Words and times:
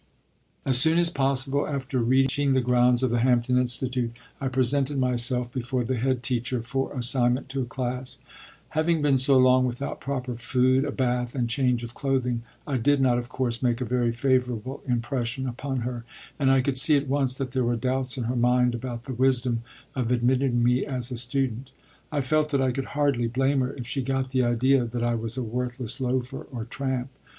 As 0.65 0.79
soon 0.79 0.97
as 0.97 1.11
possible 1.11 1.67
after 1.67 1.99
reaching 1.99 2.53
the 2.53 2.59
grounds 2.61 3.03
of 3.03 3.11
the 3.11 3.19
Hampton 3.19 3.55
Institute, 3.59 4.13
I 4.39 4.47
presented 4.47 4.97
myself 4.97 5.53
before 5.53 5.83
the 5.83 5.97
head 5.97 6.23
teacher 6.23 6.63
for 6.63 6.91
assignment 6.97 7.49
to 7.49 7.61
a 7.61 7.65
class. 7.67 8.17
Having 8.69 9.03
been 9.03 9.19
so 9.19 9.37
long 9.37 9.63
without 9.67 10.01
proper 10.01 10.33
food, 10.37 10.85
a 10.85 10.91
bath, 10.91 11.35
and 11.35 11.47
change 11.47 11.83
of 11.83 11.93
clothing, 11.93 12.41
I 12.65 12.77
did 12.77 12.99
not, 12.99 13.19
of 13.19 13.29
course, 13.29 13.61
make 13.61 13.79
a 13.79 13.85
very 13.85 14.11
favorable 14.11 14.81
impression 14.87 15.47
upon 15.47 15.81
her, 15.81 16.03
and 16.39 16.49
I 16.49 16.61
could 16.61 16.77
see 16.77 16.97
at 16.97 17.07
once 17.07 17.35
that 17.35 17.51
there 17.51 17.63
were 17.63 17.75
doubts 17.75 18.17
in 18.17 18.23
her 18.23 18.35
mind 18.35 18.73
about 18.73 19.03
the 19.03 19.13
wisdom 19.13 19.61
of 19.93 20.11
admitting 20.11 20.63
me 20.63 20.83
as 20.83 21.11
a 21.11 21.15
student. 21.17 21.69
I 22.11 22.21
felt 22.21 22.49
that 22.49 22.59
I 22.59 22.71
could 22.71 22.85
hardly 22.97 23.27
blame 23.27 23.59
her 23.59 23.71
if 23.73 23.85
she 23.85 24.01
got 24.01 24.31
the 24.31 24.43
idea 24.43 24.85
that 24.85 25.03
I 25.03 25.13
was 25.13 25.37
a 25.37 25.43
worthless 25.43 26.01
loafer 26.01 26.47
or 26.51 26.65
tramp. 26.65 27.09